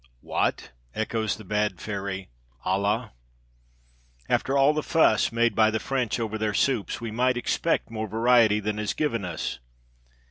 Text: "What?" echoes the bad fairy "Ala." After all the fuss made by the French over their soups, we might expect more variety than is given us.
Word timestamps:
"What?" 0.21 0.71
echoes 0.95 1.35
the 1.37 1.43
bad 1.43 1.79
fairy 1.79 2.31
"Ala." 2.65 3.13
After 4.27 4.57
all 4.57 4.73
the 4.73 4.81
fuss 4.81 5.31
made 5.31 5.53
by 5.53 5.69
the 5.69 5.79
French 5.79 6.19
over 6.19 6.39
their 6.39 6.55
soups, 6.55 6.99
we 6.99 7.11
might 7.11 7.37
expect 7.37 7.91
more 7.91 8.07
variety 8.07 8.59
than 8.59 8.79
is 8.79 8.95
given 8.95 9.23
us. 9.23 9.59